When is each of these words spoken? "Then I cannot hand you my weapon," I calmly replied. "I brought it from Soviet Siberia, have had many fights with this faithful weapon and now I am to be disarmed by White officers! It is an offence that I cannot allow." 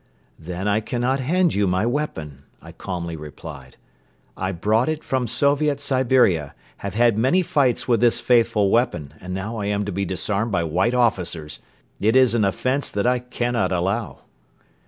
"Then 0.39 0.67
I 0.67 0.79
cannot 0.79 1.19
hand 1.19 1.53
you 1.53 1.67
my 1.67 1.85
weapon," 1.85 2.45
I 2.59 2.71
calmly 2.71 3.15
replied. 3.15 3.77
"I 4.35 4.51
brought 4.51 4.89
it 4.89 5.03
from 5.03 5.27
Soviet 5.27 5.79
Siberia, 5.79 6.55
have 6.77 6.95
had 6.95 7.19
many 7.19 7.43
fights 7.43 7.87
with 7.87 8.01
this 8.01 8.19
faithful 8.19 8.71
weapon 8.71 9.13
and 9.19 9.31
now 9.31 9.57
I 9.57 9.67
am 9.67 9.85
to 9.85 9.91
be 9.91 10.05
disarmed 10.05 10.51
by 10.51 10.63
White 10.63 10.95
officers! 10.95 11.59
It 11.99 12.15
is 12.15 12.33
an 12.33 12.43
offence 12.45 12.89
that 12.89 13.05
I 13.05 13.19
cannot 13.19 13.71
allow." 13.71 14.21